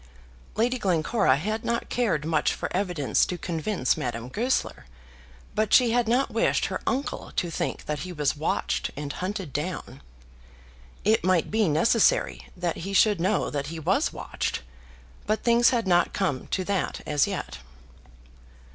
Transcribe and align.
Lady 0.55 0.79
Glencora 0.79 1.35
had 1.35 1.63
not 1.63 1.87
cared 1.87 2.25
much 2.25 2.53
for 2.53 2.75
evidence 2.75 3.23
to 3.23 3.37
convince 3.37 3.95
Madame 3.95 4.29
Goesler, 4.29 4.85
but 5.53 5.75
she 5.75 5.91
had 5.91 6.07
not 6.07 6.31
wished 6.31 6.65
her 6.65 6.81
uncle 6.87 7.31
to 7.35 7.51
think 7.51 7.85
that 7.85 7.99
he 7.99 8.11
was 8.11 8.35
watched 8.35 8.89
and 8.97 9.13
hunted 9.13 9.53
down. 9.53 10.01
It 11.05 11.23
might 11.23 11.51
be 11.51 11.69
necessary 11.69 12.49
that 12.57 12.77
he 12.77 12.93
should 12.93 13.21
know 13.21 13.51
that 13.51 13.67
he 13.67 13.77
was 13.77 14.11
watched, 14.11 14.63
but 15.27 15.43
things 15.43 15.69
had 15.69 15.85
not 15.85 16.13
come 16.13 16.47
to 16.47 16.63
that 16.63 17.01
as 17.05 17.27
yet. 17.27 17.59